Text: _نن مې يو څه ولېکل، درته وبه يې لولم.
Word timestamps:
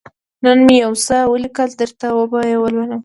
_نن 0.45 0.57
مې 0.67 0.75
يو 0.83 0.93
څه 1.05 1.17
ولېکل، 1.31 1.69
درته 1.81 2.07
وبه 2.17 2.41
يې 2.49 2.57
لولم. 2.73 2.99